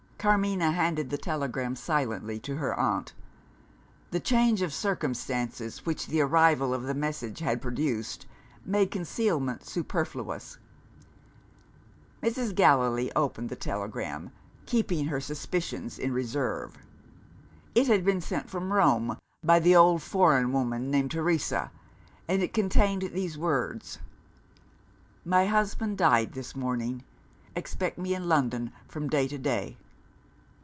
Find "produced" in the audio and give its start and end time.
7.59-8.27